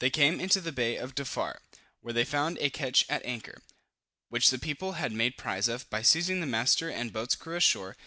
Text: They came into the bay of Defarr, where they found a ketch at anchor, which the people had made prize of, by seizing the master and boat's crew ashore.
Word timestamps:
They 0.00 0.10
came 0.10 0.38
into 0.38 0.60
the 0.60 0.70
bay 0.70 0.96
of 0.96 1.14
Defarr, 1.14 1.60
where 2.02 2.12
they 2.12 2.26
found 2.26 2.58
a 2.58 2.68
ketch 2.68 3.06
at 3.08 3.24
anchor, 3.24 3.62
which 4.28 4.50
the 4.50 4.58
people 4.58 4.92
had 5.00 5.12
made 5.12 5.38
prize 5.38 5.66
of, 5.66 5.88
by 5.88 6.02
seizing 6.02 6.40
the 6.42 6.46
master 6.46 6.90
and 6.90 7.10
boat's 7.10 7.34
crew 7.34 7.56
ashore. 7.56 7.96